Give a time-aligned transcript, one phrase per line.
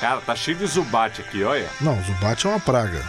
[0.00, 1.68] Cara, tá cheio de Zubat aqui, olha.
[1.80, 3.02] Não, Zubat é uma praga.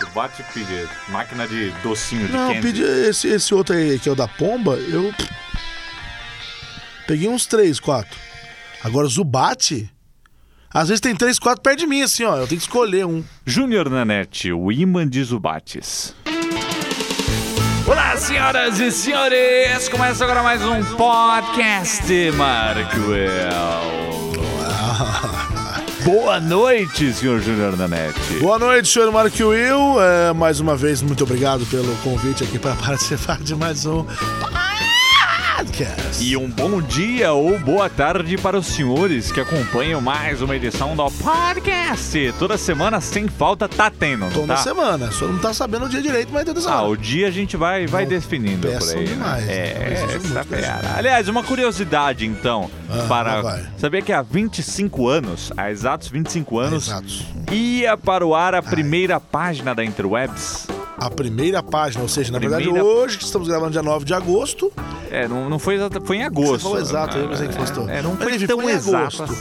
[0.00, 2.60] Zubat pede máquina de docinho de Não, candy.
[2.60, 5.14] pedi esse, esse outro aí, que é o da Pomba, eu.
[7.06, 8.18] Peguei uns três, quatro.
[8.82, 9.88] Agora, Zubat.
[10.74, 12.36] Às vezes tem três, quatro perto de mim, assim, ó.
[12.36, 13.22] Eu tenho que escolher um.
[13.46, 16.16] Júnior Nanete, o imã de Zubates.
[17.86, 19.88] Olá, senhoras e senhores!
[19.88, 22.02] Começa agora mais um podcast,
[22.36, 24.01] Markwell.
[26.04, 28.18] Boa noite, senhor Júnior Nanete.
[28.40, 30.02] Boa noite, senhor Mark Will.
[30.02, 34.04] É, mais uma vez, muito obrigado pelo convite aqui para participar de mais um
[35.76, 36.22] podcast.
[36.22, 40.94] E um bom dia ou boa tarde para os senhores que acompanham mais uma edição
[40.94, 42.34] do podcast.
[42.38, 44.56] Toda semana, sem falta, tá tendo, Toda tá?
[44.58, 45.10] semana.
[45.10, 46.82] Só não tá sabendo o dia direito, mas toda Ah, semana.
[46.88, 49.04] o dia a gente vai, vai Não definindo por aí.
[49.06, 49.52] demais, né?
[49.54, 49.62] né?
[49.62, 50.80] É, Exigem essa fera.
[50.94, 56.88] Aliás, uma curiosidade então, Ah, para saber que há 25 anos, há exatos 25 anos,
[56.88, 57.24] Exatos.
[57.50, 60.66] ia para o ar a primeira página da Interwebs.
[61.04, 64.14] A primeira página, ou seja, na verdade, Primeira- hoje, que estamos gravando dia 9 de
[64.14, 64.72] agosto,
[65.10, 66.58] É, não, não foi exata, foi em agosto.
[66.58, 67.90] Você falou exato, eu pensei que fosse todo.
[67.90, 69.22] É, não Mas foi enfim, tão foi em exato.
[69.24, 69.34] agosto.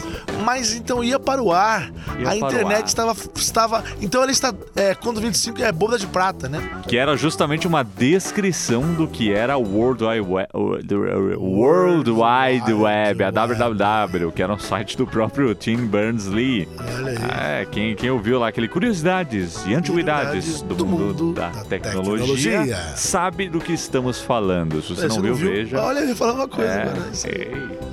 [0.44, 1.92] Mas então ia para o ar.
[2.20, 3.84] Ia a internet estava, estava.
[4.02, 4.54] Então ele está.
[4.76, 6.62] É, quando 25 é boda de prata, né?
[6.88, 10.50] Que era justamente uma descrição do que era o World Wide Web,
[10.84, 16.68] do- World Wide Web, a www, que era um site do próprio Tim Berners-Lee.
[16.80, 17.62] Olha aí.
[17.62, 22.94] É, quem, quem ouviu lá aquele Curiosidades e Antiguidades do, mundo, da, tecnologia, tecnologia.
[22.96, 24.82] sabe do que estamos falando.
[24.82, 25.80] Se você É, não viu, veja.
[25.82, 26.94] Olha, ia falar uma coisa É.
[27.14, 27.52] Isso ei.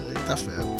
[0.08, 0.76] Eita ferro.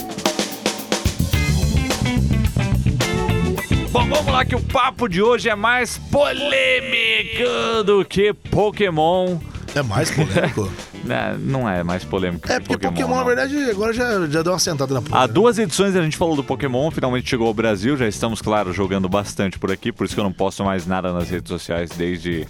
[3.90, 9.38] Bom, vamos lá que o papo de hoje é mais polêmico do que Pokémon.
[9.74, 10.70] É mais polêmico.
[11.08, 13.24] Né, Não é mais polêmico é que porque Pokémon, na não.
[13.24, 15.22] verdade, agora já, já deu uma sentada na porra.
[15.22, 18.74] Há duas edições a gente falou do Pokémon, finalmente chegou ao Brasil, já estamos, claro,
[18.74, 21.88] jogando bastante por aqui, por isso que eu não posto mais nada nas redes sociais
[21.96, 22.46] desde,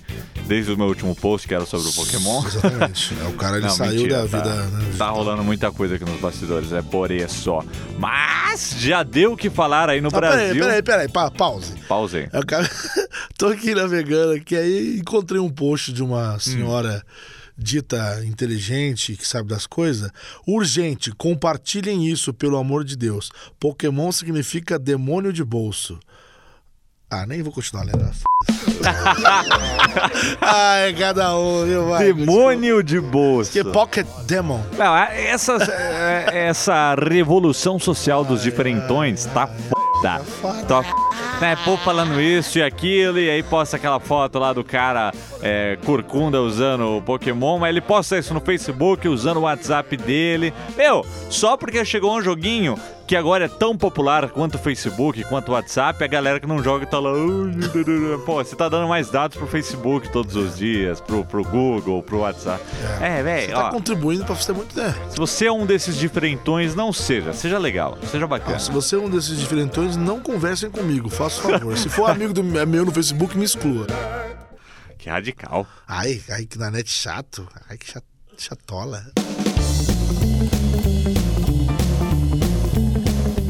[0.47, 2.45] desde o meu último post, que era sobre o Pokémon.
[2.45, 3.14] Exatamente.
[3.24, 4.55] É, o cara ele Não, saiu mentira, da tá, vida.
[4.77, 7.63] né, tá rolando muita coisa aqui nos bastidores, é por isso.
[7.96, 10.63] Mas já deu o que falar aí no Ah, peraí, Brasil.
[10.64, 11.75] peraí, peraí, pa, pause.
[11.89, 12.29] Pausei.
[12.33, 12.69] Eu acabei-
[13.39, 17.02] tô aqui navegando aqui, aí encontrei um post de uma senhora
[17.58, 20.11] dita inteligente, que sabe das coisas.
[20.46, 23.30] Urgente, compartilhem isso, pelo amor de Deus.
[23.58, 25.98] Pokémon significa demônio de bolso.
[27.11, 27.98] Ah, nem vou continuar lendo.
[30.41, 31.89] Ai, cada um, viu?
[31.89, 33.51] Vai, Demônio de bolsa.
[33.51, 34.61] Que Pocket Demon.
[34.77, 39.77] Não, essa, é- essa revolução social dos diferentões tá foda.
[40.20, 40.64] Foda.
[40.64, 40.92] Tá f...
[41.41, 45.77] né, pô falando isso e aquilo, e aí posta aquela foto lá do cara é,
[46.45, 50.53] usando o Pokémon, mas ele posta isso no Facebook usando o WhatsApp dele.
[50.77, 52.77] Meu, só porque chegou um joguinho
[53.08, 56.63] que agora é tão popular quanto o Facebook, quanto o WhatsApp, a galera que não
[56.63, 57.11] joga tá lá.
[57.11, 62.02] "Ai, Pô, você tá dando mais dados pro Facebook todos os dias, pro, pro Google,
[62.02, 62.63] pro WhatsApp.
[63.01, 63.70] É, Você velho, tá ó.
[63.70, 64.79] contribuindo pra você muito.
[64.79, 64.92] É.
[65.08, 67.33] Se você é um desses diferentões, não seja.
[67.33, 68.57] Seja legal, seja bacana.
[68.57, 71.79] Ah, se você é um desses diferentões, não conversem comigo, faça o favor.
[71.79, 73.86] Se for amigo do, meu no Facebook, me exclua.
[74.98, 75.67] Que radical.
[75.86, 77.48] Ai, ai, que na net chato.
[77.70, 78.05] Ai, que chat-
[78.36, 79.02] chatola.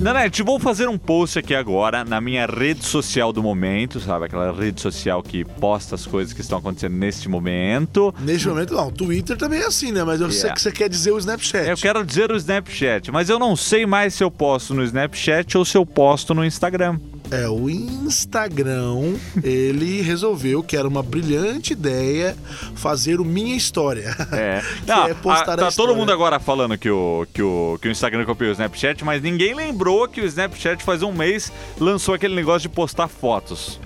[0.01, 4.27] Nanete, vou fazer um post aqui agora na minha rede social do momento, sabe?
[4.27, 8.15] Aquela rede social que posta as coisas que estão acontecendo neste momento.
[8.21, 8.93] Neste momento, não.
[8.93, 10.05] Twitter também é assim, né?
[10.05, 10.55] Mas eu sei Yeah.
[10.55, 11.69] que você quer dizer o Snapchat.
[11.69, 15.59] Eu quero dizer o Snapchat, mas eu não sei mais se eu posto no Snapchat
[15.59, 17.01] ou se eu posto no Instagram.
[17.31, 22.35] É, o Instagram, ele resolveu que era uma brilhante ideia
[22.75, 24.17] fazer o Minha História.
[24.33, 24.63] É.
[24.81, 25.73] Que Não, é postar a- a tá história.
[25.93, 29.23] todo mundo agora falando que o, que, o, que o Instagram copiou o Snapchat, mas
[29.23, 33.79] ninguém lembrou que o Snapchat faz um mês lançou aquele negócio de postar fotos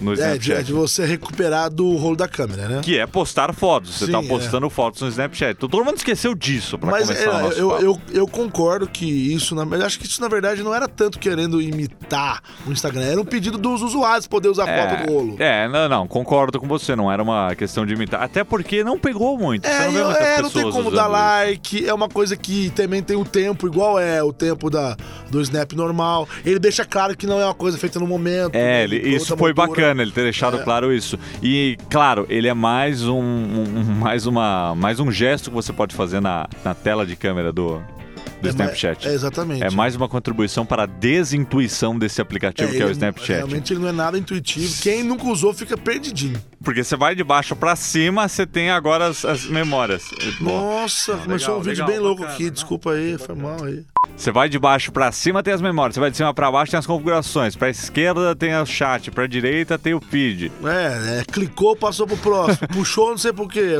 [0.00, 0.64] no É, de, Snapchat.
[0.64, 2.80] de você recuperar do rolo da câmera, né?
[2.82, 3.94] Que é postar fotos.
[3.98, 4.26] Você Sim, tá é.
[4.26, 5.52] postando fotos no Snapchat.
[5.56, 7.82] Então, todo mundo esqueceu disso pra Mas começar o é, nosso eu, papo.
[7.84, 11.18] eu, eu concordo que isso, na, eu acho que isso na verdade não era tanto
[11.18, 15.36] querendo imitar o Instagram, era um pedido dos usuários poder usar foto do rolo.
[15.38, 18.22] É, não, não, concordo com você, não era uma questão de imitar.
[18.22, 19.66] Até porque não pegou muito.
[19.66, 21.10] você É, não vê eu- é, não tem como dar isso.
[21.12, 24.96] like, é uma coisa que também tem o tempo, igual é o tempo da,
[25.30, 26.28] do Snap normal.
[26.44, 28.54] Ele deixa claro que não é uma coisa feita no momento.
[28.54, 29.68] É, né, ele- isso foi moldura.
[29.68, 30.62] bacana, ele ter deixado É.
[30.62, 31.18] claro isso.
[31.42, 35.94] E, claro, ele é mais um, um- mais uma mais um gesto que você pode
[35.94, 37.80] fazer na, na tela de câmera do,
[38.40, 39.06] do É, Snapchat.
[39.08, 39.64] É, exatamente.
[39.64, 43.36] É mais uma contribuição para a desintuição desse aplicativo que é o Snapchat.
[43.38, 44.72] Realmente ele não é nada intuitivo.
[44.82, 46.40] Quem nunca usou fica perdidinho.
[46.62, 50.10] Porque você vai de baixo pra cima, você tem agora as, as memórias.
[50.40, 52.44] Nossa, Não, começou legal, um vídeo legal, bem louco bacana, aqui.
[52.44, 52.52] não?
[52.52, 53.84] Desculpa aí, foi mal aí.
[54.16, 55.94] Você vai de baixo pra cima, tem as memórias.
[55.94, 57.54] Você vai de cima pra baixo, tem as configurações.
[57.54, 60.50] Pra esquerda tem o chat, pra direita tem o feed.
[60.64, 62.66] É, é, clicou, passou pro próximo.
[62.74, 63.74] Puxou, não sei por quê.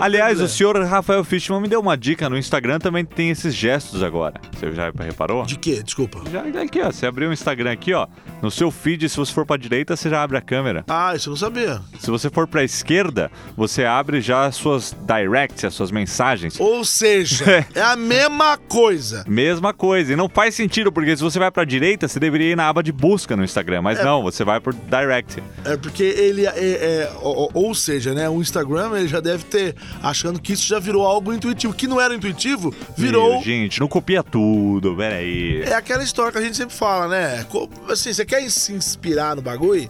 [0.00, 4.02] Aliás, o senhor Rafael Fishman me deu uma dica no Instagram, também tem esses gestos
[4.02, 4.40] agora.
[4.52, 5.44] Você já reparou?
[5.44, 5.82] De quê?
[5.82, 6.22] Desculpa.
[6.30, 6.90] Já aqui, ó.
[6.90, 8.06] Você abriu o Instagram aqui, ó.
[8.40, 10.84] No seu feed, se você for pra direita, você já abre a câmera.
[10.88, 11.80] Ah, isso eu não sabia.
[11.98, 16.58] Se você for pra esquerda, você abre já as suas directs, as suas mensagens.
[16.60, 19.24] Ou seja, é a mesma coisa.
[19.26, 20.12] Mesma coisa.
[20.12, 22.82] E não faz sentido, porque se você vai pra direita, você deveria ir na aba
[22.82, 23.82] de busca no Instagram.
[23.82, 25.42] Mas não, você vai por direct.
[25.64, 29.74] É porque ele é, é- ou, ou seja, né, o Instagram ele já deve ter
[30.02, 33.88] achando que isso já virou algo intuitivo, que não era intuitivo, virou Ih, Gente, não
[33.88, 35.62] copia tudo, peraí.
[35.62, 37.46] é aquela história que a gente sempre fala, né?
[37.88, 39.88] Assim, você quer se inspirar no bagulho?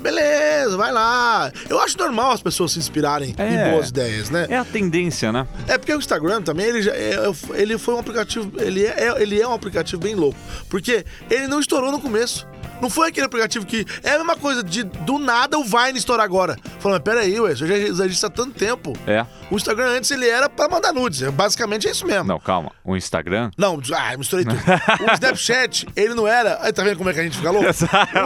[0.00, 1.50] Beleza, vai lá.
[1.68, 3.68] Eu acho normal as pessoas se inspirarem É.
[3.68, 4.46] em boas ideias, né?
[4.50, 5.46] É a tendência, né?
[5.66, 7.16] É porque o Instagram também, ele, já, é-
[7.54, 10.38] ele foi um aplicativo, ele é, ele é um aplicativo bem louco.
[10.68, 12.46] Porque ele não estourou no começo.
[12.80, 13.84] Não foi aquele aplicativo que.
[14.02, 16.56] É a mesma coisa de do nada o Vine estourar agora.
[16.80, 18.92] Falando, mas peraí, ué, isso já existe há tanto tempo.
[19.06, 19.24] É.
[19.50, 21.22] O Instagram antes ele era pra mandar nudes.
[21.22, 22.24] é- Basicamente é isso mesmo.
[22.24, 22.70] Não, calma.
[22.84, 23.50] O Instagram.
[23.56, 24.56] Não, ah, misturei tudo.
[24.56, 26.58] O Snapchat, ele não era.
[26.62, 27.68] Aí tá vendo como é que a gente fica louco?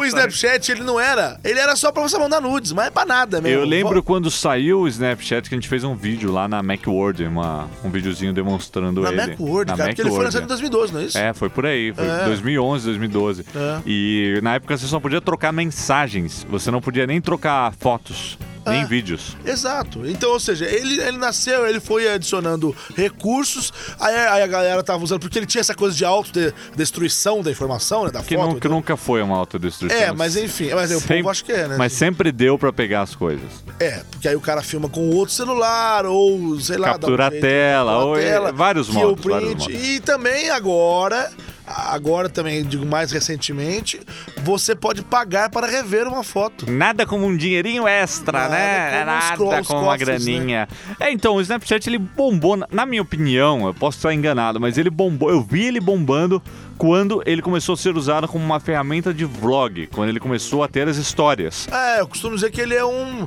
[0.00, 1.38] O Snapchat, ele não era.
[1.44, 3.58] Ele era só pra você mandar nudes, mas é pra nada mesmo.
[3.60, 7.24] Eu lembro quando saiu o Snapchat que a gente fez um vídeo lá na Macworld,
[7.24, 9.16] uma, um videozinho demonstrando Na ele.
[9.26, 11.18] Macworld, Na cara, porque ele foi Macworld, lançado em 2012, não é isso?
[11.18, 11.92] É, foi por aí.
[11.92, 12.24] Foi É.
[12.24, 13.44] 2011, 2012.
[13.54, 13.78] É.
[13.86, 16.46] E na época você só podia trocar mensagens.
[16.50, 18.84] Você não podia nem trocar fotos, nem É.
[18.84, 19.36] vídeos.
[19.44, 20.06] Exato.
[20.08, 25.02] Então, ou seja, ele, ele nasceu, ele foi adicionando recursos, aí, aí a galera tava
[25.02, 28.10] usando, porque ele tinha essa coisa de autodestruição da informação, né?
[28.10, 28.46] Da Que, foto.
[28.46, 29.98] nunca, então- nunca foi uma autodestruição.
[29.98, 31.76] É, mas enfim, mas o Sempre- povo acho que é, né?
[31.78, 33.64] Mas sempre deu pra pegar as coisas.
[33.80, 37.30] É, porque aí o cara filma com outro celular, ou sei lá, Captura um a
[37.30, 39.72] tela, ou tela, vários que o modos, vários print.
[39.72, 39.88] modos.
[39.88, 41.30] E também agora,
[41.68, 44.00] agora também, digo mais recentemente,
[44.42, 46.70] você pode pagar para rever uma foto.
[46.70, 48.90] Nada como um dinheirinho extra, Nada né?
[48.90, 50.32] como Nada cro- os com uma cofres, né?
[50.32, 50.68] graninha.
[50.98, 54.90] É, então, o Snapchat ele bombou, na- minha opinião, eu posso estar enganado, mas ele
[54.90, 56.42] bombou, eu vi ele bombando
[56.76, 60.68] quando ele começou a ser usado como uma ferramenta de vlog, quando ele começou a
[60.68, 61.68] ter as histórias.
[61.70, 63.26] É, eu costumo dizer que ele é um,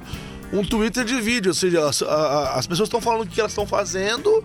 [0.53, 3.67] um Twitter de vídeo, ou seja, as, as pessoas estão falando o que elas estão
[3.67, 4.43] fazendo,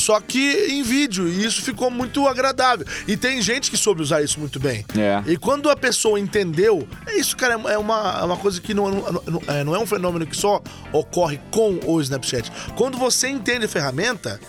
[0.00, 2.86] só que em vídeo, e isso ficou muito agradável.
[3.06, 4.84] E tem gente que soube usar isso muito bem.
[4.96, 5.22] É.
[5.30, 8.90] E quando a pessoa entendeu, é isso, cara, é uma, é uma coisa que não,
[8.90, 10.62] não, não- é, não é um fenômeno que só
[10.92, 12.50] ocorre com o Snapchat.
[12.76, 14.40] Quando você entende a ferramenta,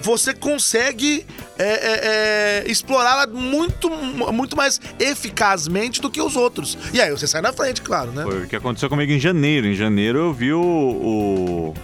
[0.00, 1.24] você consegue
[1.58, 6.76] é, é, é, explorá-la muito, muito mais eficazmente do que os outros.
[6.92, 8.22] E aí você sai na frente, claro, né?
[8.22, 9.66] Foi o que aconteceu comigo em janeiro.
[9.66, 11.74] Em janeiro eu vi o, o,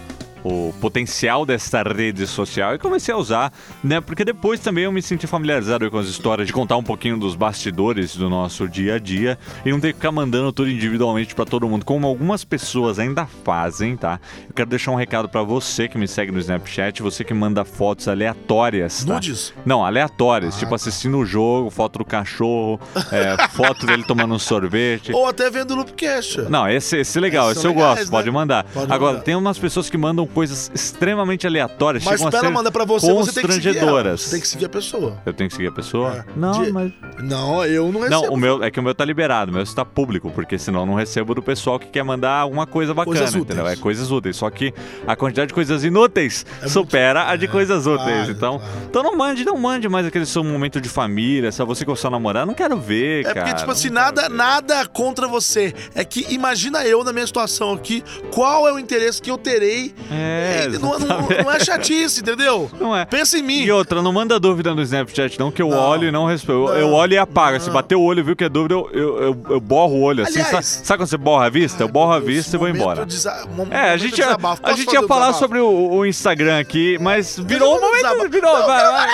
[0.44, 3.52] o potencial dessa rede social e comecei a usar,
[3.82, 4.00] né?
[4.00, 7.34] Porque depois também eu me senti familiarizado com as histórias de contar um pouquinho dos
[7.34, 11.44] bastidores do nosso dia a dia e não ter que ficar mandando tudo individualmente pra
[11.44, 14.20] todo mundo, como algumas pessoas ainda fazem, tá?
[14.48, 17.64] Eu quero deixar um recado pra você que me segue no Snapchat, você que manda
[17.64, 19.14] fotos aleatórias, tá?
[19.14, 19.52] Nudes?
[19.64, 22.81] Não, aleatórias, tipo assistindo o jogo, foto do cachorro,
[23.12, 25.12] é, foto dele tomando um sorvete.
[25.12, 26.43] Ou até vendo o Loopcast.
[26.48, 28.10] Não, esse, esse é legal, esse são eu legais, gosto, né?
[28.10, 28.64] pode mandar.
[28.64, 29.25] Pode Agora, mandar.
[29.25, 32.71] tem umas pessoas que mandam coisas extremamente aleatórias, Mas chegam pra a ela ser mandar
[32.71, 34.17] pra você, você tem que seguir ela.
[34.17, 35.19] Você tem que seguir a pessoa.
[35.27, 36.11] Eu tenho que seguir a pessoa?
[36.17, 36.25] É.
[36.37, 36.93] Não, De- mas...
[37.23, 38.23] Não, eu não recebo.
[38.27, 40.81] Não, o meu, é que o meu tá liberado, o meu está público, porque senão
[40.81, 43.44] eu não recebo do pessoal que quer mandar alguma coisa bacana, Coisas úteis.
[43.44, 43.67] entendeu?
[43.69, 44.37] É coisas úteis.
[44.37, 44.72] Só que
[45.06, 47.99] a quantidade de coisas inúteis É supera a de é, coisas úteis.
[48.06, 48.75] claro, então, claro.
[48.89, 52.10] então não mande, não mande mais aquele seu momento de família, só você com seu
[52.10, 52.46] namorado.
[52.46, 53.41] Não quero ver, É cara.
[53.43, 54.31] porque, tipo assim, nada, ver.
[54.31, 55.75] nada contra você.
[55.94, 59.94] É que imagina eu na minha situação aqui, qual é o interesse que eu terei.
[60.20, 62.70] É, não, não- não é chatice, entendeu?
[62.79, 63.05] Não é.
[63.05, 63.62] Pensa em mim.
[63.62, 65.79] E outra, não manda dúvida no Snapchat, não, que eu Não.
[65.79, 66.72] olho e não respondo.
[66.72, 67.60] Eu, eu olho e apago.
[67.60, 70.03] Se bater o olho e viu que é dúvida, eu, eu, eu, eu borro o
[70.03, 70.22] olho.
[70.24, 71.82] Assim, Aliás- sabe, sabe quando você borra a vista?
[71.82, 73.05] Eu borro a vista e vou embora.
[73.06, 77.39] desa- É, a gente, ia, a gente ia falar sobre o, o Instagram aqui, mas
[77.39, 78.03] virou um momento.
[78.03, 78.29] desabafo.
[78.31, 79.08] Virou, Não, vai, vai.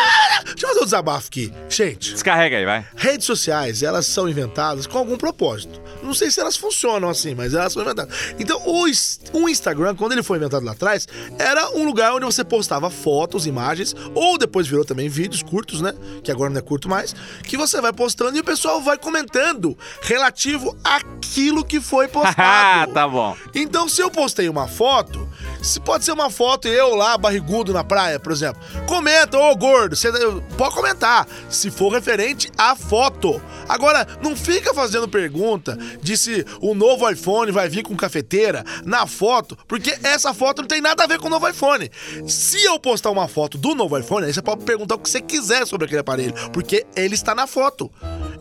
[0.45, 1.53] Deixa eu fazer um desabafo aqui.
[1.69, 2.85] Gente, Descarrega aí, vai.
[2.97, 5.81] redes sociais, elas são inventadas com algum propósito.
[6.03, 8.15] Não sei se elas funcionam assim, mas elas são inventadas.
[8.39, 8.85] Então, o,
[9.33, 10.96] o Instagram, quando ele foi inventado lá atrás,
[11.39, 15.93] era um lugar onde você postava fotos, imagens, ou depois virou também vídeos curtos, né?
[16.23, 19.77] Que agora não é curto mais, que você vai postando e o pessoal vai comentando
[20.03, 22.93] relativo àquilo que foi postado.
[22.93, 23.37] tá bom.
[23.55, 25.29] Então, se eu postei uma foto,
[25.67, 28.63] Se pode ser uma foto eu lá, barrigudo na praia, por exemplo.
[28.87, 30.13] Comenta, ô gordo, você
[30.57, 33.43] pode comentar, se for referente à foto.
[33.69, 39.09] Agora, não fica fazendo pergunta de se o novo iPhone vai vir com cafeteira na
[39.09, 41.91] foto, porque essa foto não tem nada a ver com o novo iPhone.
[42.29, 45.21] Se eu postar uma foto do novo iPhone, aí você pode perguntar o que você
[45.21, 47.91] quiser sobre aquele aparelho, porque ele está na foto.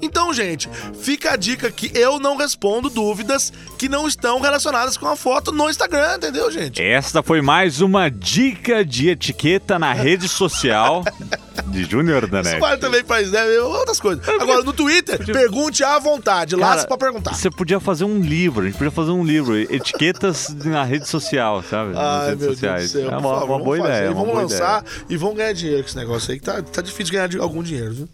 [0.02, 5.08] Então, gente, fica a dica que eu não respondo dúvidas que não estão relacionadas com
[5.08, 6.82] a foto no Instagram, entendeu, gente?
[7.24, 11.04] Foi mais uma dica de etiqueta na rede social
[11.68, 12.56] de Júnior Danete.
[12.56, 14.28] Isso vale também para né, outras coisas.
[14.28, 17.34] Agora, no Twitter, pergunte à vontade, lá para perguntar.
[17.34, 21.64] Você podia fazer um livro, a gente podia fazer um livro, etiquetas na rede social,
[21.64, 21.94] sabe?
[21.94, 22.92] Nas Ai, redes meu sociais.
[22.92, 23.90] Céu, é uma, uma boa fazer.
[23.90, 24.06] ideia.
[24.06, 25.06] E uma vamos lançar ideia.
[25.10, 27.94] e vamos ganhar dinheiro com esse negócio aí, que tá, tá difícil ganhar algum dinheiro,
[27.94, 28.10] viu?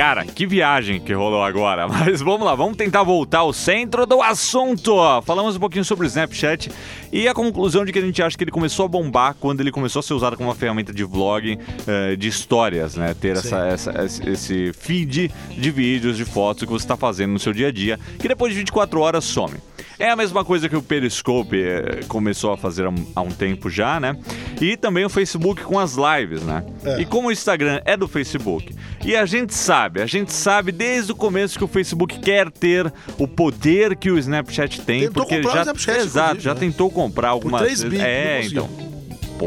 [0.00, 1.84] Cara, que viagem que rolou agora.
[1.86, 4.96] Mas vamos lá, vamos tentar voltar ao centro do assunto.
[5.26, 6.70] Falamos um pouquinho sobre o Snapchat
[7.12, 9.70] e a conclusão de que a gente acha que ele começou a bombar quando ele
[9.70, 13.12] começou a ser usado como uma ferramenta de vlog, eh, de histórias, né?
[13.12, 17.38] Ter essa, essa- esse- esse feed de vídeos, de fotos que você está fazendo no
[17.38, 19.52] seu dia a dia, que depois de 24 horas some.
[20.00, 23.30] É a mesma coisa que o Periscope eh, começou a fazer há um, há um
[23.30, 24.16] tempo já, né?
[24.58, 26.64] E também o Facebook com as lives, né?
[26.82, 27.02] É.
[27.02, 31.12] E como o Instagram é do Facebook, e a gente sabe, a gente sabe desde
[31.12, 35.42] o começo que o Facebook quer ter o poder que o Snapchat tem, Tentou porque
[35.42, 36.60] já exato, inclusive, já né?
[36.60, 38.68] tentou comprar algumas 3 bi, É, então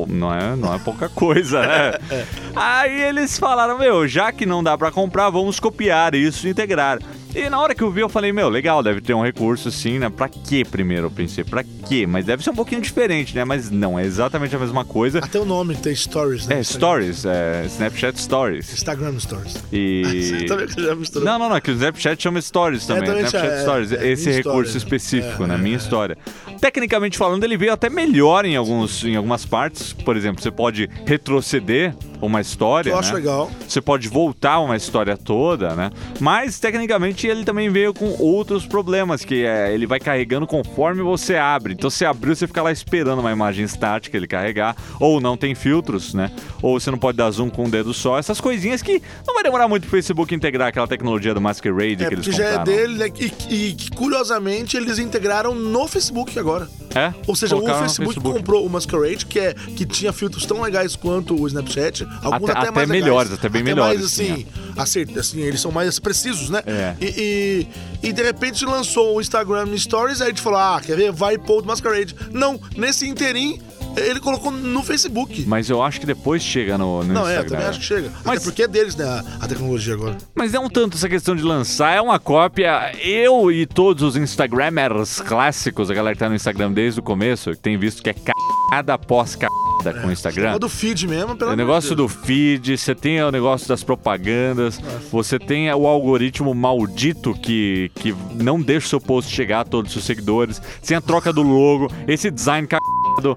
[0.08, 1.94] não é, não é pouca coisa, né?
[2.56, 7.00] Aí eles falaram, meu, já que não dá pra comprar, vamos copiar isso e integrar.
[7.36, 9.98] E na hora que eu vi, eu falei, meu, legal, deve ter um recurso sim,
[9.98, 10.10] né?
[10.10, 11.08] Pra quê primeiro?
[11.08, 12.06] Eu pensei, pra quê?
[12.06, 13.44] Mas deve ser um pouquinho diferente, né?
[13.44, 15.18] Mas não, é exatamente a mesma coisa.
[15.20, 16.60] Até o nome tem Stories, né?
[16.60, 16.64] É.
[16.64, 18.72] Stories, é, Snapchat Stories.
[18.74, 19.64] Instagram Stories.
[19.72, 20.04] E.
[21.24, 23.04] Não, não, não, que o Snapchat chama Stories também.
[23.06, 24.78] também Snapchat é, Stories, é, esse recurso história.
[24.78, 25.56] específico, É, né?
[25.56, 25.80] é, Minha é.
[25.80, 26.18] história.
[26.60, 29.94] Tecnicamente falando, ele veio até melhor em, alguns, em algumas partes.
[29.94, 31.96] Por exemplo, você pode retroceder
[32.26, 32.90] uma história.
[32.90, 33.00] Eu né?
[33.00, 33.52] acho legal.
[33.68, 35.92] Você pode voltar uma história toda, né?
[36.20, 41.36] Mas tecnicamente ele também veio com outros problemas, que é ele vai carregando conforme você
[41.36, 41.74] abre.
[41.74, 45.56] Então você abriu, você fica lá esperando uma imagem estática ele carregar, ou não tem
[45.56, 46.32] filtros, né?
[46.62, 48.18] Ou você não pode dar zoom com o dedo só.
[48.18, 52.08] Essas coisinhas que não vai demorar muito pro Facebook integrar aquela tecnologia do Masquerade É,
[52.08, 52.64] que eles porque já é compraram.
[52.64, 53.08] dele, né?
[53.20, 56.68] E, e que, curiosamente eles integraram no Facebook agora.
[56.96, 57.14] É?
[57.26, 60.96] Ou seja, o no Facebook, comprou o Masquerade, que, é, que tinha filtros tão legais
[60.96, 62.08] quanto o Snapchat.
[62.22, 63.40] Alguns Até- até, até mais melhores, legais.
[63.40, 64.46] até bem melhores, mais, assim,
[64.78, 66.62] acert- assim, eles são mais precisos, né?
[66.66, 66.96] É.
[67.02, 67.68] E,
[68.04, 71.12] e, e, de repente lançou o Instagram Stories, aí a gente falou, ah, quer ver?
[71.12, 72.16] Vai pôr o Masquerade.
[72.32, 73.60] Não, nesse interim,
[73.96, 75.44] ele colocou no Facebook.
[75.48, 77.50] Mas eu acho que depois chega no, no Não, é, Instagram.
[77.50, 78.12] também acho que chega.
[78.24, 80.18] Mas- Até porque é deles, né, a, a tecnologia agora.
[80.36, 82.92] Mas não tanto essa questão de lançar, é uma cópia.
[83.02, 87.52] Eu e todos os Instagrammers clássicos, a galera que tá no Instagram desde o começo,
[87.52, 90.54] que tem visto que é cagada após cagada com o Instagram.
[90.54, 92.26] É do feed mesmo, pelo O amor negócio de do Deus.
[92.26, 94.80] feed, você tem o negócio das propagandas,
[95.12, 99.90] você tem o algoritmo maldito que, que não deixa o seu post chegar a todos
[99.90, 102.68] os seus seguidores, tem a troca do logo, esse design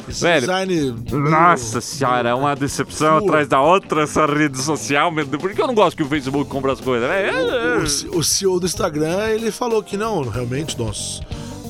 [0.09, 0.95] Esse Velho, design.
[1.13, 5.13] nossa senhora, é uma decepção atrás da outra essa rede social.
[5.41, 7.09] Por que eu não gosto que o Facebook compra as coisas?
[7.11, 7.77] É, é, é.
[7.79, 11.21] O, C- o CEO do Instagram, ele falou que não, realmente nós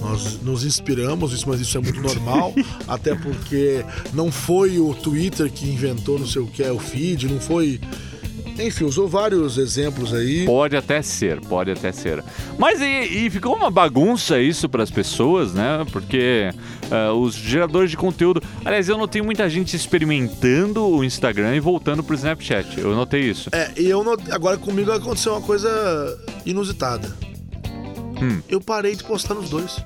[0.00, 2.54] nós nos inspiramos, isso, mas isso é muito normal,
[2.86, 7.26] até porque não foi o Twitter que inventou não sei o que é o feed,
[7.28, 7.80] não foi.
[8.58, 10.44] Enfim, usou vários exemplos aí.
[10.46, 12.22] Pode até ser, pode até ser.
[12.58, 15.84] Mas e, e ficou uma bagunça isso para as pessoas, né?
[15.92, 16.50] Porque
[16.90, 18.42] ah, os geradores de conteúdo.
[18.64, 22.78] Aliás, eu notei muita gente experimentando o Instagram e voltando pro Snapchat.
[22.80, 23.50] Eu notei isso.
[23.52, 25.68] É, e eu not- agora comigo aconteceu uma coisa
[26.44, 27.14] inusitada.
[28.22, 28.40] Hum.
[28.48, 29.76] Eu parei de postar nos dois.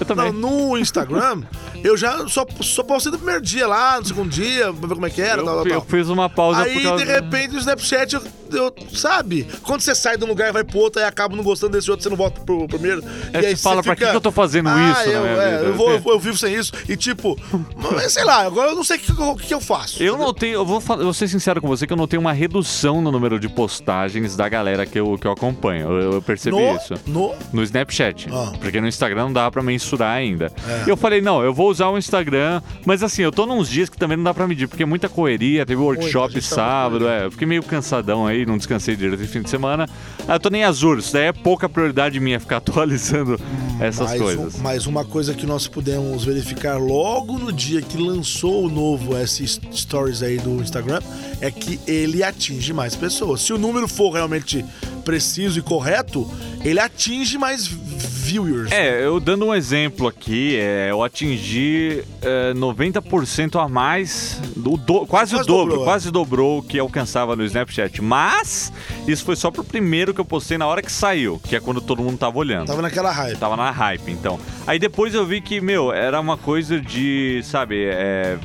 [0.00, 0.32] Eu também.
[0.32, 1.42] Não, no Instagram,
[1.82, 5.06] eu já só, só postei no primeiro dia lá, no segundo dia, pra ver como
[5.06, 5.80] é que era, eu, tal, tal, eu tal.
[5.86, 7.04] fiz uma pausa Aí, por causa.
[7.04, 8.22] de repente, o Snapchat, eu,
[8.56, 9.46] eu- sabe?
[9.62, 11.90] Quando você sai de um lugar e vai pro outro, aí acaba não gostando desse
[11.90, 13.02] outro, você não volta pro primeiro.
[13.32, 15.60] É, e aí você fala, pra que que eu tô fazendo ah, isso Eu, é,
[15.66, 16.72] eu, vou, eu, eu vivo sem isso.
[16.88, 17.38] E tipo,
[17.92, 20.02] mas, sei lá, agora eu não sei o que, que eu- o que eu faço.
[20.02, 23.00] Eu notei, eu vou, eu vou ser sincero com você que eu notei uma redução
[23.00, 25.90] no número de postagens da galera que eu, que eu acompanho.
[25.90, 26.94] Eu, eu percebi no, isso.
[27.06, 28.28] no No Snapchat.
[28.32, 28.52] Ah.
[28.60, 30.52] Porque no Instagram não dá pra mensurar ainda.
[30.66, 30.90] É.
[30.90, 33.96] Eu falei, não, eu vou usar o Instagram, mas assim, eu tô nos dias que
[33.96, 37.26] também não dá pra medir, porque é muita correria, teve workshop tá sábado, muito é,
[37.26, 39.88] eu fiquei meio cansadão aí, não descansei direito no fim de semana.
[40.26, 43.38] Ah, eu tô nem azul, isso daí é pouca prioridade minha ficar atualizando
[43.80, 44.54] essas mais, coisas.
[44.54, 49.16] um- mais uma coisa que nós pudemos verificar logo no dia que lançou o novo
[49.16, 51.00] S Stories aí do Instagram
[51.40, 53.40] é que ele atinge mais pessoas.
[53.42, 54.64] Se o número for realmente
[55.04, 56.28] preciso e correto,
[56.64, 58.70] ele atinge mais viewers.
[58.72, 65.06] É, eu dando um exemplo aqui, é, eu atingi é, 90% a mais, do, do-
[65.06, 65.84] quase, o Quase dobro, dobrou, é.
[65.84, 68.02] quase dobrou o que alcançava no Snapchat.
[68.02, 68.72] Mas
[69.06, 71.80] isso foi só pro primeiro que eu postei na hora que saiu, que é quando
[71.80, 72.66] todo mundo tava olhando.
[72.66, 73.38] Tava naquela hype.
[73.38, 74.38] Tava na hype, então.
[74.66, 78.36] Aí depois eu vi que, meu, era uma coisa de, sabe, é.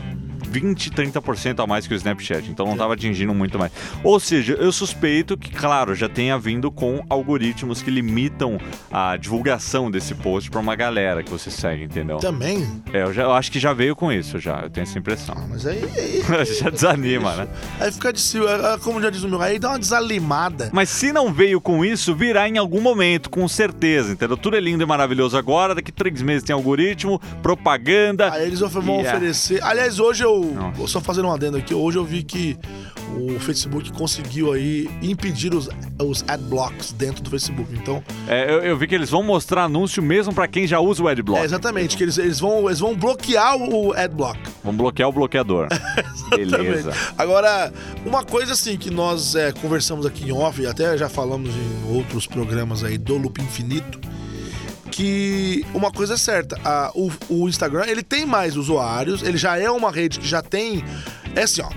[0.54, 3.72] 20, 30% a mais que o Snapchat, então não tava atingindo muito mais.
[4.04, 8.60] Ou seja, eu suspeito que, claro, já tenha vindo com algoritmos que limitam
[8.92, 12.18] a divulgação desse post pra uma galera que você segue, entendeu?
[12.18, 12.68] Também.
[12.94, 15.36] É, eu, já, eu acho que já veio com isso, já, eu tenho essa impressão.
[15.50, 15.84] Mas aí.
[15.98, 17.48] aí já desanima, né?
[17.80, 20.70] Aí fica de cima, é, é, como já diz o meu, aí dá uma desalimada.
[20.72, 24.38] Mas se não veio com isso, virá em algum momento, com certeza, entendeu?
[24.38, 28.32] Tudo é lindo e maravilhoso agora, daqui três meses tem algoritmo, propaganda.
[28.32, 29.18] Aí eles vão Yeah.
[29.18, 29.64] oferecer.
[29.64, 30.43] Aliás, hoje eu.
[30.52, 30.88] Nossa.
[30.88, 32.58] Só fazendo um adendo aqui, hoje eu vi que
[33.16, 35.70] o Facebook conseguiu aí impedir os,
[36.02, 37.68] os adblocks dentro do Facebook.
[37.76, 41.04] Então, É, eu, eu vi que eles vão mostrar anúncio mesmo pra quem já usa
[41.04, 41.42] o Adblock.
[41.42, 44.40] é exatamente, que eles, eles, vão, eles vão bloquear o adblock.
[44.64, 45.68] Vão bloquear o bloqueador.
[46.30, 46.92] Beleza.
[47.18, 47.72] Agora,
[48.06, 51.96] uma coisa assim que nós é, conversamos aqui em off, e até já falamos em
[51.96, 54.00] outros programas aí do Loop Infinito,
[54.96, 59.58] que uma coisa é certa, a- o, o Instagram ele tem mais usuários, ele já
[59.58, 60.84] é uma rede que já tem.
[61.36, 61.70] É assim, ó.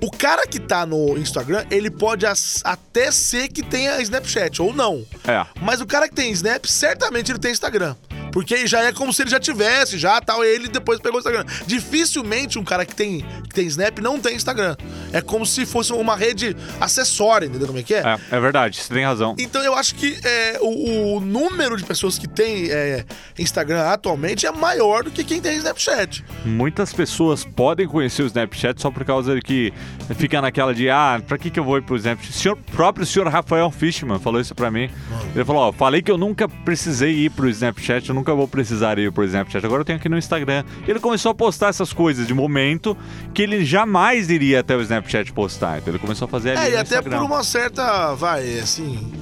[0.00, 4.72] O cara que tá no Instagram, ele pode as- até ser que tenha Snapchat, ou
[4.74, 5.04] não.
[5.28, 5.46] É.
[5.60, 7.94] Mas o cara que tem Snap, certamente ele tem Instagram.
[8.32, 11.44] Porque já é como se ele já tivesse, já tal, ele depois pegou o Instagram.
[11.66, 14.76] Dificilmente um cara que tem, que tem Snap não tem Instagram.
[15.12, 17.98] É como se fosse uma rede acessória, entendeu como é que é?
[18.00, 19.34] É, é verdade, você tem razão.
[19.38, 23.04] Então eu acho que é, o, o número de pessoas que tem é,
[23.38, 26.24] Instagram atualmente é maior do que quem tem Snapchat.
[26.44, 29.72] Muitas pessoas podem conhecer o Snapchat só por causa de que
[30.16, 32.30] fica naquela de, ah, pra que, que eu vou ir pro Snapchat?
[32.30, 34.88] O senhor- próprio senhor Rafael Fishman falou isso pra mim.
[35.34, 38.98] Ele falou, ó, falei que eu nunca precisei ir pro Snapchat, eu nunca vou precisar
[38.98, 40.64] ir pro Snapchat, agora eu tenho aqui no Instagram.
[40.86, 42.96] Ele começou a postar essas coisas de momento
[43.34, 45.78] que ele jamais iria até o Snapchat postar.
[45.78, 47.18] Então ele começou a fazer ali É, e até Instagram.
[47.18, 49.12] por uma certa, vai, assim,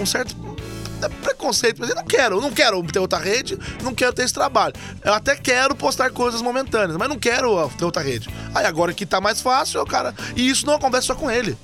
[0.00, 0.36] um certo
[1.22, 4.34] preconceito, mas eu não quero, eu não quero ter outra rede, não quero ter esse
[4.34, 4.74] trabalho.
[5.04, 8.28] Eu até quero postar coisas momentâneas, mas não quero ter outra rede.
[8.54, 11.56] Aí agora que tá mais fácil, cara, e isso não acontece só com ele.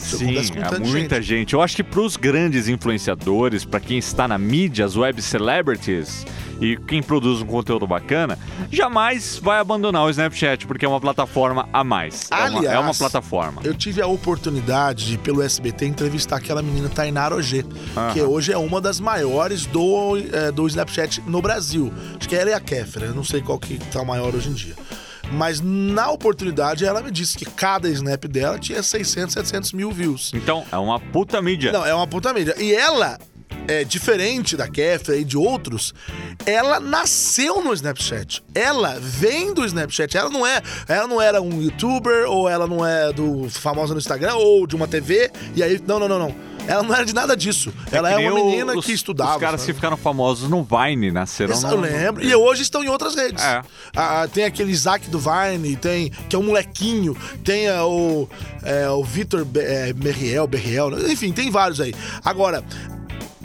[0.00, 1.22] Sim, é muita gente.
[1.40, 1.54] gente.
[1.54, 6.26] Eu acho que pros grandes influenciadores, pra quem está na mídia, as web celebrities
[6.60, 8.38] e quem produz um conteúdo bacana,
[8.70, 12.28] jamais vai abandonar o Snapchat, porque é uma plataforma a mais.
[12.30, 13.62] É uma- é, uma, Aliás, plataforma.
[13.64, 17.64] Eu tive a oportunidade de, pelo SBT, entrevistar aquela menina Tainara Ogê,
[18.12, 21.92] que hoje é uma das maiores do, é, do Snapchat no Brasil.
[22.18, 24.54] Acho que ela e a Kéfera, eu não sei qual que tá maior hoje em
[24.54, 24.74] dia.
[25.32, 30.32] Mas na oportunidade ela me disse que cada snap dela tinha 600, 700 mil views.
[30.34, 31.72] Então, é uma puta mídia.
[31.72, 32.54] Não, é uma puta mídia.
[32.58, 33.18] E ela,
[33.68, 35.94] é diferente da Kéfera e de outros,
[36.44, 38.42] ela nasceu no Snapchat.
[38.54, 40.16] Ela vem do Snapchat.
[40.16, 44.00] Ela não é, ela não era um youtuber ou ela não é do famosa no
[44.00, 46.49] Instagram ou de uma TV e aí não, não, não, não.
[46.70, 47.72] Ela não era de nada disso.
[47.90, 49.34] ela que é nem uma menina os- que estudava.
[49.34, 49.72] Os caras sabe?
[49.72, 51.74] que ficaram famosos no Vine nasceram Exa- no...
[51.74, 52.24] Eu lembro.
[52.24, 53.42] E hoje estão em outras redes.
[53.44, 53.62] É.
[53.96, 58.28] Ah, tem aquele Isaac do Vine, tem, que é um molequinho, tem ah, o,
[58.62, 61.92] é, o Vitor Be- é, Berriel, Berriel, enfim, tem vários aí.
[62.24, 62.62] Agora,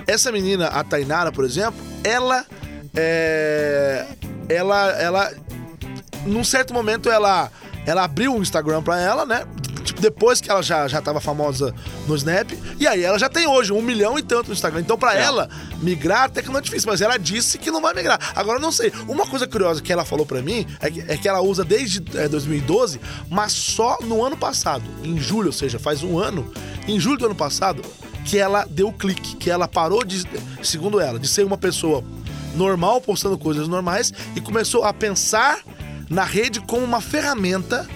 [0.07, 2.45] essa menina, a Tainara, por exemplo, ela.
[2.95, 4.05] É,
[4.49, 4.91] ela.
[5.01, 5.33] Ela.
[6.25, 7.51] Num certo momento, ela.
[7.87, 9.45] Ela abriu um Instagram pra ela, né?
[10.05, 11.73] Depois que ela já, já tava famosa
[12.07, 12.51] no Snap.
[12.79, 14.81] E aí ela já tem hoje um milhão e tanto no Instagram.
[14.81, 15.23] Então, pra É.
[15.23, 15.49] ela,
[15.81, 16.87] migrar até que não é difícil.
[16.91, 18.19] Mas ela disse que não vai migrar.
[18.35, 18.93] Agora, eu não sei.
[19.07, 22.03] Uma coisa curiosa que ela falou pra mim é que, é que ela usa desde
[22.19, 26.47] é, 2012, mas só no ano passado, em julho, ou seja, faz um ano.
[26.87, 27.81] Em julho do ano passado,
[28.25, 29.35] que ela deu o clique.
[29.37, 30.23] Que ela parou de,
[30.61, 32.03] segundo ela, de ser uma pessoa
[32.53, 35.61] normal, postando coisas normais, e começou a pensar
[36.07, 37.89] na rede como uma ferramenta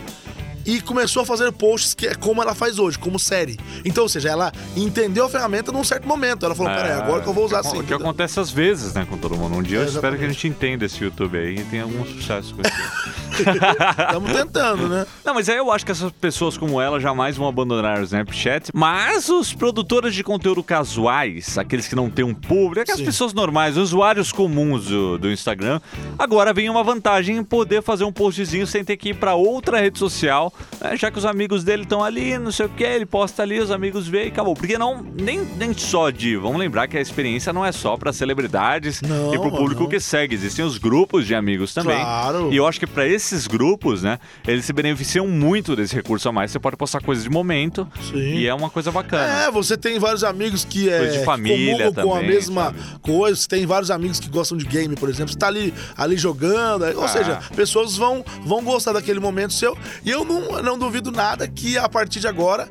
[0.69, 3.58] e começou a fazer posts que é como ela faz hoje, como série.
[3.84, 6.45] Então, ou seja, ela entendeu a ferramenta num certo momento.
[6.45, 7.79] Ela falou, peraí, agora que eu vou usar É, assim.
[7.79, 9.55] O que acontece às vezes, né, com todo mundo.
[9.58, 12.05] Um dia eu É, espero que a gente entenda esse YouTube aí e tenha algum
[12.05, 13.10] sucesso com isso.
[13.39, 15.05] Estamos tentando, né?
[15.25, 18.69] Não, mas aí eu acho que essas pessoas como ela jamais vão abandonar o Snapchat.
[18.73, 23.05] Mas os produtores de conteúdo casuais, aqueles que não têm um público, aquelas Sim.
[23.05, 25.79] pessoas normais, usuários comuns do, do Instagram,
[26.17, 29.79] agora vem uma vantagem em poder fazer um postzinho sem ter que ir pra outra
[29.79, 33.06] rede social né, já que os amigos dele estão ali, não sei o que, ele
[33.06, 34.56] posta ali, os amigos veem e acabou.
[34.56, 36.36] Porque não, nem, nem só de.
[36.38, 39.89] Vamos lembrar que a experiência não é só para celebridades Não, e pro público não.
[39.89, 40.36] que segue.
[40.36, 41.98] Existem os grupos de amigos também.
[42.00, 42.50] Claro.
[42.52, 46.32] E eu acho que para esses grupos, né, eles se beneficiam muito desse recurso a
[46.32, 46.52] mais.
[46.52, 48.17] Você pode postar coisas de momento Sim.
[48.38, 49.43] e é uma coisa bacana.
[49.45, 52.63] É, você tem vários amigos que é Coisa de família comungam com a também, mesma
[52.65, 52.80] sabe?
[53.02, 53.36] coisa.
[53.36, 55.32] Você tem vários amigos que gostam de game, por exemplo.
[55.34, 56.84] Você tá ali, ali jogando.
[56.98, 57.08] Ou Ah.
[57.08, 59.78] seja, pessoas vão, vão gostar daquele momento seu.
[60.06, 62.67] E eu não, não duvido nada que a partir de agora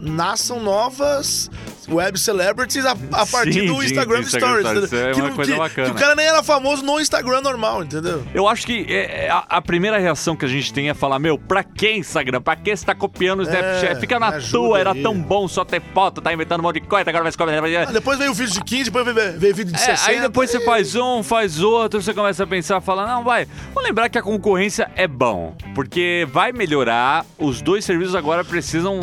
[0.00, 1.50] nasçam novas
[1.88, 4.84] web celebrities a, a partir Sim, do sim, Instagram Instagram Stories.
[4.84, 5.08] Entendeu?
[5.08, 5.86] É que, uma coisa que- bacana.
[5.88, 8.22] que o cara nem era famoso no Instagram normal, entendeu?
[8.32, 11.18] Eu acho que é, é, a, a primeira reação que a gente tem é falar,
[11.18, 12.40] meu, pra que Instagram?
[12.40, 13.98] Pra que você tá copiando o Snapchat?
[14.00, 15.02] Fica na É, me ajuda tua, era aí.
[15.02, 17.50] tão bom só ter foto, tá inventando um monte de coisa, agora vai se comer.
[17.76, 20.10] Ah, depois veio o vídeo de 15, depois veio, veio vídeo de É, 60.
[20.10, 23.46] aí depois você faz um, faz outro, você começa a pensar, fala, não, vai.
[23.74, 29.00] Vamos lembrar que a concorrência é bom, porque vai melhorar, os dois serviços agora precisam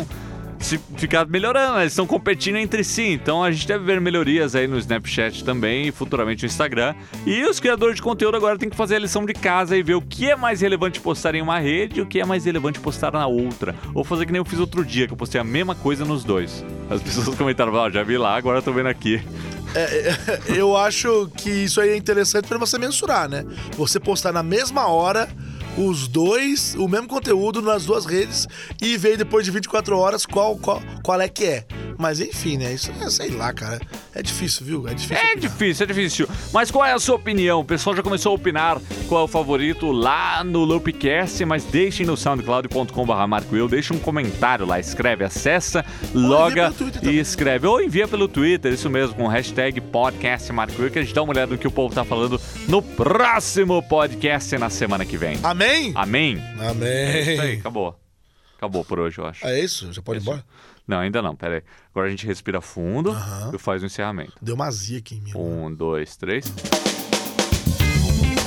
[0.58, 4.66] se ficar melhorando, eles estão competindo entre si, então a gente deve ver melhorias aí
[4.66, 6.94] no Snapchat também e futuramente no Instagram.
[7.24, 9.94] E os criadores de conteúdo agora têm que fazer a lição de casa e ver
[9.94, 12.80] o que é mais relevante postar em uma rede e o que é mais relevante
[12.80, 13.74] postar na outra.
[13.94, 16.24] Ou fazer que nem eu fiz outro dia, que eu postei a mesma coisa nos
[16.24, 16.64] dois.
[16.90, 19.22] As pessoas comentaram, ó, já vi lá, agora tô vendo aqui.
[20.54, 23.44] Eu acho que isso aí é interessante pra você mensurar, né?
[23.76, 25.28] Você postar na mesma hora
[25.78, 28.48] os dois, o mesmo conteúdo nas duas redes
[28.82, 31.66] e ver depois de 24 horas qual, qual, qual é que é.
[31.98, 32.72] Mas enfim, né?
[32.72, 33.80] Isso é, sei lá, cara.
[34.14, 34.86] É difícil, viu?
[34.88, 35.16] É difícil.
[35.16, 35.40] É opinar.
[35.40, 36.28] difícil, é difícil.
[36.52, 37.58] Mas qual é a sua opinião?
[37.60, 42.06] O pessoal já começou a opinar qual é o favorito lá no Loopcast, mas deixem
[42.06, 45.84] no soundcloud.com.br Marco Eu, deixa um comentário lá, escreve, acessa,
[46.14, 47.66] loga e escreve.
[47.66, 51.12] Ou envia pelo Twitter, isso mesmo, com o hashtag podcast Marco Eu, que a gente
[51.14, 55.16] dá uma olhada no que o povo tá falando no próximo podcast na semana que
[55.16, 55.36] vem.
[55.42, 55.92] Amém?
[55.96, 56.40] Amém?
[56.60, 57.58] É isso aí, Amém.
[57.58, 57.98] acabou.
[58.56, 59.44] Acabou por hoje, eu acho.
[59.46, 59.92] É isso?
[59.92, 60.44] Já pode ir embora?
[60.88, 61.62] Não, ainda não, pera aí.
[61.90, 63.52] Agora a gente respira fundo Aham.
[63.54, 64.32] e faz o encerramento.
[64.40, 65.32] Deu uma azia aqui em mim.
[65.36, 66.50] Um, dois, três.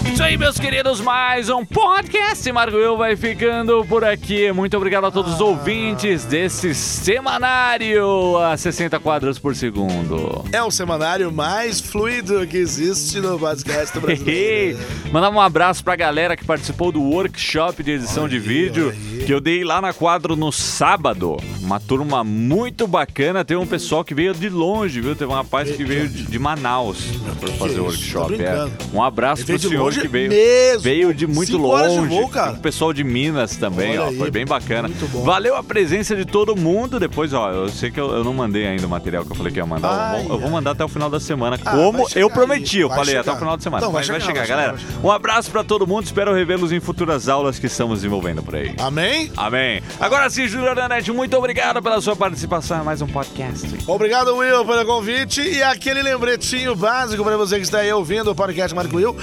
[0.06, 2.52] Isso aí, meus queridos, mais um podcast.
[2.52, 4.52] Marco Eu vai ficando por aqui.
[4.52, 10.44] Muito obrigado a todos os ouvintes desse semanário a 60 quadros por segundo.
[10.52, 14.80] É o semanário mais fluido que existe no podcast do brasileiro.
[15.12, 19.24] Mandar um abraço pra galera que participou do workshop de edição de Olha vídeo aí.
[19.26, 21.38] que eu dei lá na quadro no sábado.
[21.62, 23.46] Uma turma muito bacana.
[23.46, 25.16] Teve um pessoal que veio de longe, viu?
[25.16, 26.98] Teve um rapaz que veio de, Manaus
[27.40, 28.42] pra fazer o workshop.
[28.42, 28.68] é.
[28.94, 30.30] Um abraço pro senhor que veio.
[30.30, 30.82] mesmo.
[30.82, 32.10] Veio de muito Cinco horas de longe.
[32.16, 32.52] voo, cara.
[32.54, 34.10] O pessoal de Minas também, Olha ó.
[34.10, 34.90] aí, Foi bem bacana.
[35.24, 37.00] Valeu a presença de todo mundo.
[37.00, 39.52] Depois, ó, eu sei que eu, eu não mandei ainda o material que eu falei
[39.52, 39.88] que ia mandar.
[39.88, 41.60] Eu Ai, vou- eu vou mandar até o final da semana.
[41.66, 42.80] Ah, como eu aí, prometi.
[42.80, 43.22] Eu vai falei chegar.
[43.22, 43.82] até o final de semana.
[43.82, 44.74] Então, vai vai chegar, vai chegar, galera.
[44.74, 45.06] vai chegar.
[45.06, 46.06] Um abraço pra todo mundo.
[46.06, 48.74] Espero revê-los em futuras aulas que estamos desenvolvendo por aí.
[48.80, 49.32] Amém?
[49.38, 49.82] Amém.
[50.00, 53.68] Agora sim, Júnior Nanete, muito obrigado pela sua participação em mais um podcast.
[53.88, 58.36] Obrigado, Will, pelo convite e aquele lembretinho básico para você que está aí ouvindo o
[58.36, 59.16] podcast Marco Will.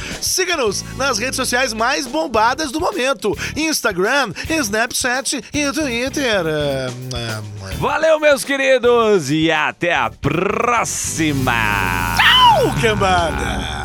[0.96, 6.44] Nas redes sociais mais bombadas do momento: Instagram, Snapchat e Twitter.
[7.78, 11.52] Valeu, meus queridos, e até a próxima.
[12.76, 12.80] é.
[12.80, 13.77] cambada!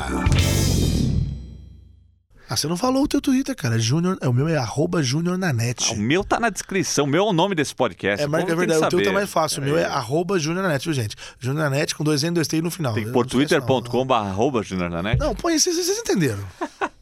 [2.54, 3.80] Ah, você não falou o teu Twitter, cara.
[3.80, 5.92] Junior, é, o meu é arroba Junior net.
[5.92, 8.24] O meu tá na descrição, o meu é o nome desse podcast.
[8.24, 9.60] É, mas, é verdade, o teu tá mais fácil.
[9.60, 11.16] O meu é arroba Junior viu, gente?
[11.40, 12.94] Junior na net com dois N, dois T no final.
[12.94, 15.20] Tem que pôr twitter.com.br arroba Nanete.
[15.20, 16.44] Não, põe, vocês, vocês entenderam.